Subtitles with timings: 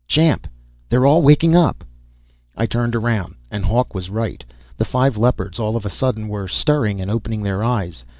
[0.07, 0.47] "Champ.
[0.89, 1.83] They all waking up!"
[2.57, 4.43] I turned around, and Hawk was right.
[4.75, 8.03] The five Leopards, all of a sudden, were stirring and opening their eyes.